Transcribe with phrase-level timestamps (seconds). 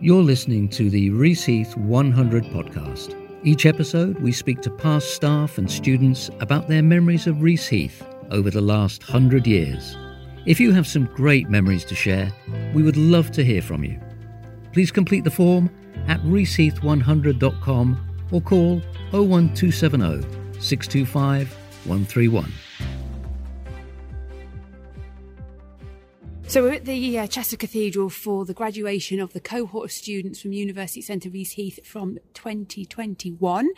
[0.00, 3.16] You're listening to the Reaseheath 100 podcast.
[3.42, 8.48] Each episode, we speak to past staff and students about their memories of Reaseheath over
[8.48, 9.96] the last hundred years.
[10.46, 12.32] If you have some great memories to share,
[12.74, 14.00] we would love to hear from you.
[14.72, 15.68] Please complete the form
[16.06, 18.80] at reaseheath100.com or call
[19.10, 20.22] 01270
[20.60, 21.52] 625
[21.86, 22.52] 131.
[26.48, 30.40] So we're at the uh, Chester Cathedral for the graduation of the cohort of students
[30.40, 33.68] from University Centre Reaseheath from 2021.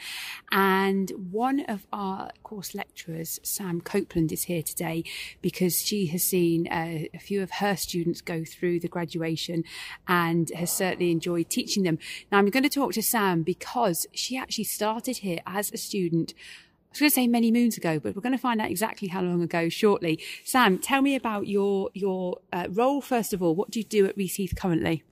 [0.52, 5.02] And one of our course lecturers, Sam Copeland, is here today
[5.42, 9.64] because she has seen uh, a few of her students go through the graduation
[10.06, 11.98] and has certainly enjoyed teaching them.
[12.30, 16.34] Now I'm going to talk to Sam because she actually started here as a student
[16.90, 19.06] I was going to say many moons ago, but we're going to find out exactly
[19.06, 20.18] how long ago shortly.
[20.44, 23.54] Sam, tell me about your your uh, role first of all.
[23.54, 25.04] What do you do at Reaseheath currently?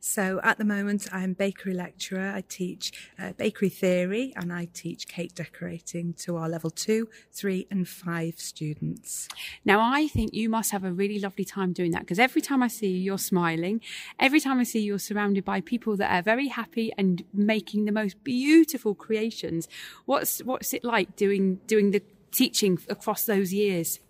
[0.00, 2.32] So at the moment, I'm bakery lecturer.
[2.34, 7.66] I teach uh, bakery theory and I teach cake decorating to our level two, three,
[7.70, 9.28] and five students.
[9.64, 12.62] Now, I think you must have a really lovely time doing that because every time
[12.62, 13.80] I see you, you're smiling.
[14.18, 17.84] Every time I see you, you're surrounded by people that are very happy and making
[17.84, 19.68] the most beautiful creations.
[20.04, 24.00] What's what's it like doing doing the teaching across those years?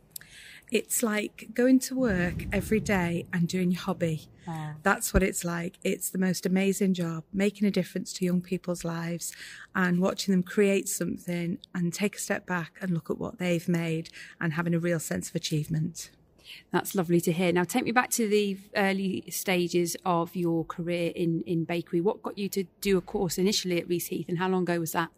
[0.70, 4.28] It's like going to work every day and doing your hobby.
[4.82, 5.78] That's what it's like.
[5.82, 9.32] It's the most amazing job, making a difference to young people's lives
[9.74, 13.68] and watching them create something and take a step back and look at what they've
[13.68, 16.10] made and having a real sense of achievement.
[16.70, 17.52] That's lovely to hear.
[17.52, 22.00] Now, take me back to the early stages of your career in, in bakery.
[22.00, 24.92] What got you to do a course initially at Reaseheath and how long ago was
[24.92, 25.10] that?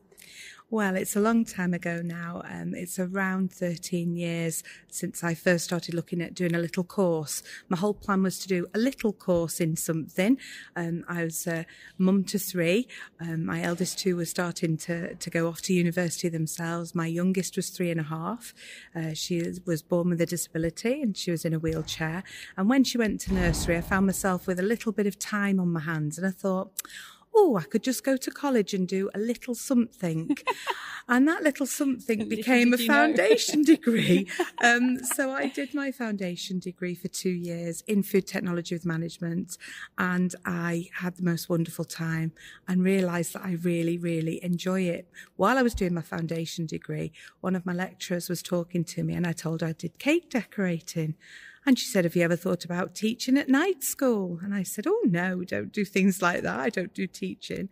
[0.71, 2.43] Well, it's a long time ago now.
[2.45, 7.43] Um, it's around 13 years since I first started looking at doing a little course.
[7.71, 10.37] My whole plan was to do a little course in something.
[10.77, 11.65] Um, I was a
[11.97, 12.87] mum to three.
[13.19, 16.95] Um, my eldest two were starting to, to go off to university themselves.
[16.95, 18.53] My youngest was three and a half.
[18.95, 22.23] Uh, she was born with a disability and she was in a wheelchair.
[22.59, 25.59] And when she went to nursery, I found myself with a little bit of time
[25.59, 26.73] on my hands and I thought,
[27.35, 30.37] oh, I could just go to college and do a little something.
[31.09, 34.27] and that little something became a foundation degree.
[34.61, 39.57] Um, so I did my foundation degree for two years in food technology with management.
[39.97, 42.33] And I had the most wonderful time
[42.67, 45.09] and realized that I really, really enjoy it.
[45.37, 49.15] While I was doing my foundation degree, one of my lecturers was talking to me
[49.15, 51.15] and I told her I did cake decorating.
[51.69, 54.41] And she said, Have you ever thought about teaching at night school?
[54.43, 56.59] And I said, Oh, no, don't do things like that.
[56.59, 57.69] I don't do teaching.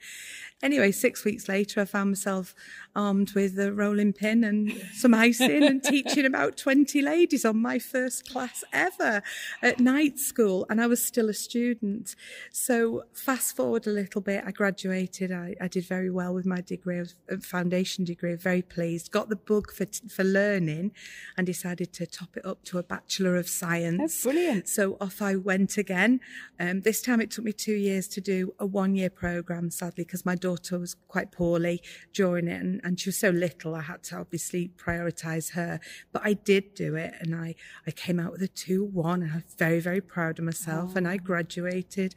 [0.67, 2.53] Anyway, six weeks later, I found myself
[2.97, 7.79] armed with a rolling pin and some icing and teaching about 20 ladies on my
[7.79, 9.23] first class ever
[9.63, 10.67] at night school.
[10.69, 12.17] And I was still a student.
[12.51, 15.31] So fast forward a little bit, I graduated.
[15.31, 17.05] I, I did very well with my degree,
[17.41, 18.35] foundation degree.
[18.35, 19.13] Very pleased.
[19.13, 20.91] Got the bug for, for learning
[21.37, 23.99] and decided to top it up to a Bachelor of Science.
[24.01, 24.69] That's brilliant.
[24.69, 26.19] So off I went again.
[26.59, 30.03] Um, this time it took me two years to do a one year program, sadly,
[30.03, 33.75] because my daughter was quite poorly during it and, and she was so little.
[33.75, 35.81] I had to obviously prioritize her,
[36.13, 37.55] but I did do it and I,
[37.87, 40.99] I came out with a 2 1 and I'm very, very proud of myself oh.
[40.99, 42.15] and I graduated.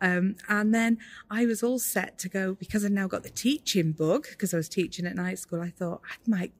[0.00, 0.98] Um, and then
[1.30, 4.56] I was all set to go because I now got the teaching bug because I
[4.56, 5.60] was teaching at night school.
[5.60, 6.52] I thought I might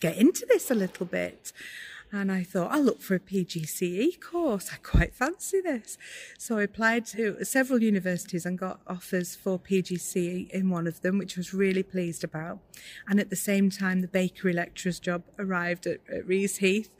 [0.00, 1.52] get into this a little bit.
[2.12, 4.70] And I thought, I'll look for a PGCE course.
[4.72, 5.98] I quite fancy this.
[6.38, 11.18] So I applied to several universities and got offers for PGCE in one of them,
[11.18, 12.60] which I was really pleased about.
[13.08, 16.90] And at the same time, the bakery lecturer's job arrived at, at Reaseheath.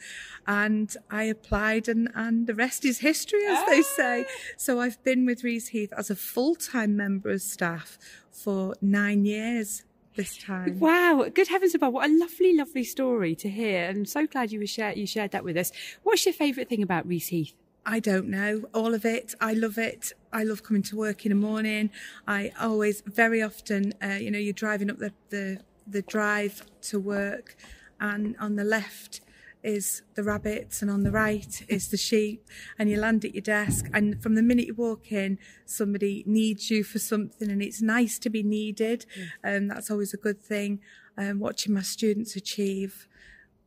[0.46, 3.94] And I applied, and, and the rest is history, as they ah!
[3.96, 4.26] say.
[4.56, 7.98] So I've been with Reaseheath as a full time member of staff
[8.30, 10.78] for nine years this time.
[10.80, 11.92] Wow, good heavens above!
[11.92, 13.88] What a lovely, lovely story to hear.
[13.88, 15.72] I'm so glad you share, you shared that with us.
[16.02, 17.54] What's your favourite thing about Reaseheath?
[17.86, 18.64] I don't know.
[18.72, 19.34] All of it.
[19.40, 20.12] I love it.
[20.32, 21.90] I love coming to work in the morning.
[22.26, 26.98] I always, very often, uh, you know, you're driving up the, the the drive to
[26.98, 27.56] work,
[28.00, 29.20] and on the left
[29.64, 32.46] is the rabbits and on the right is the sheep
[32.78, 36.70] and you land at your desk and from the minute you walk in somebody needs
[36.70, 39.06] you for something and it's nice to be needed.
[39.42, 40.80] And um, that's always a good thing
[41.16, 43.08] um, watching my students achieve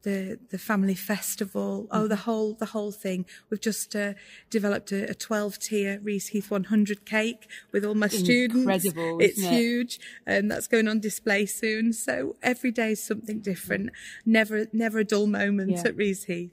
[0.04, 1.84] the the family festival.
[1.84, 1.98] Mm-hmm.
[1.98, 3.26] Oh, the whole the whole thing.
[3.50, 4.14] We've just uh,
[4.50, 8.86] developed a, a, 12 tier Reaseheath 100 cake with all my students.
[8.86, 9.20] Incredible!
[9.20, 9.52] It's it?
[9.52, 11.94] huge, and that's going on display soon.
[11.94, 13.92] So every day is something different.
[14.26, 15.80] Never never a dull moment yeah.
[15.86, 16.52] at Reaseheath.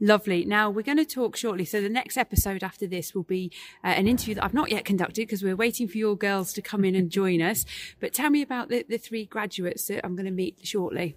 [0.00, 0.44] Lovely.
[0.44, 1.64] Now we're going to talk shortly.
[1.64, 3.52] So the next episode after this will be
[3.84, 6.62] uh, an interview that I've not yet conducted because we're waiting for your girls to
[6.62, 7.64] come in and join us.
[8.00, 11.16] But tell me about the, the three graduates that I'm going to meet shortly.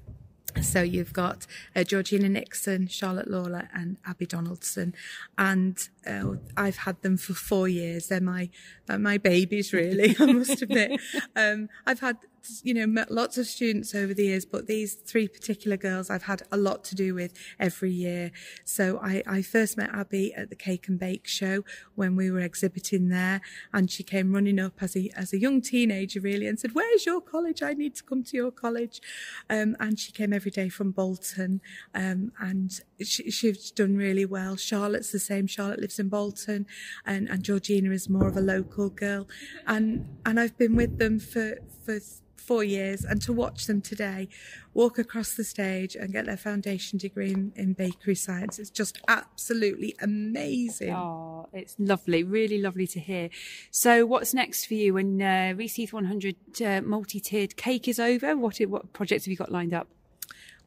[0.62, 1.46] So you've got
[1.76, 4.94] uh, Georgina Nixon, Charlotte Lawler, and Abby Donaldson,
[5.38, 5.78] and
[6.08, 8.08] uh, I've had them for four years.
[8.08, 8.50] They're my
[8.88, 10.16] my babies, really.
[10.20, 11.00] I must admit.
[11.36, 12.18] Um, I've had
[12.63, 16.24] you know, met lots of students over the years, but these three particular girls I've
[16.24, 18.31] had a lot to do with every year.
[18.66, 21.63] So I, I first met Abby at the Cake and Bake show
[21.95, 23.42] when we were exhibiting there,
[23.72, 27.06] and she came running up as a as a young teenager really and said, "Where's
[27.06, 27.62] your college?
[27.62, 29.01] I need to come to your college."
[29.50, 31.62] Um, and she came every day from Bolton,
[31.94, 34.56] um, and she, she's done really well.
[34.56, 35.48] Charlotte's the same.
[35.48, 36.66] Charlotte lives in Bolton,
[37.06, 39.28] and and Georgina is more of a local girl,
[39.68, 42.00] and and I've been with them for for
[42.44, 44.28] four years and to watch them today
[44.74, 49.00] walk across the stage and get their foundation degree in, in bakery science it's just
[49.08, 50.94] absolutely amazing.
[50.94, 53.30] Oh it's lovely really lovely to hear.
[53.72, 58.36] So what's next for you when uh, Reese 100 uh, multi-tiered cake is over?
[58.36, 59.88] What what projects have you got lined up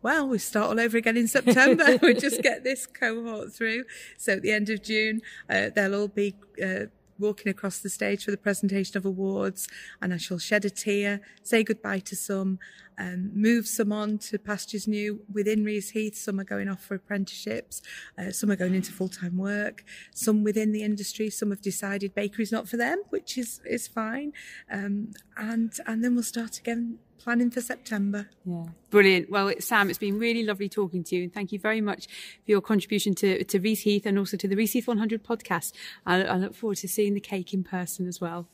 [0.02, 1.98] well, we start all over again in September.
[2.02, 3.84] we just get this cohort through.
[4.18, 6.86] So at the end of June, uh, they'll all be uh,
[7.18, 9.68] walking across the stage for the presentation of awards,
[10.00, 12.58] and I shall shed a tear, say goodbye to some,
[12.98, 16.14] um, move some on to pastures new within Reaseheath.
[16.14, 17.82] Some are going off for apprenticeships,
[18.18, 19.84] uh, some are going into full time work,
[20.14, 21.30] some within the industry.
[21.30, 24.32] Some have decided bakery's not for them, which is is fine,
[24.70, 28.28] um, and and then we'll start again planning for September.
[28.44, 28.64] Yeah.
[28.90, 29.30] Brilliant.
[29.30, 31.24] Well, Sam, it's been really lovely talking to you.
[31.24, 34.56] And thank you very much for your contribution to, to Reaseheath and also to the
[34.56, 35.72] Reaseheath 100 podcast.
[36.06, 38.48] I, I look forward to seeing the cake in person as well.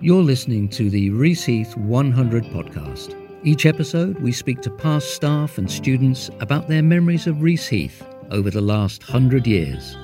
[0.00, 3.20] You're listening to the Reaseheath 100 podcast.
[3.44, 8.50] Each episode, we speak to past staff and students about their memories of Reaseheath over
[8.50, 9.96] the last hundred years.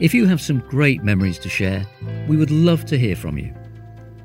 [0.00, 1.86] If you have some great memories to share,
[2.28, 3.54] we would love to hear from you.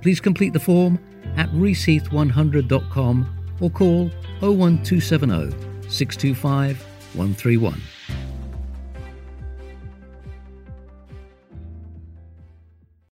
[0.01, 0.99] Please complete the form
[1.37, 3.27] at reaseheath100.com
[3.59, 5.51] or call 01270
[5.89, 6.81] 625
[7.15, 7.81] 131.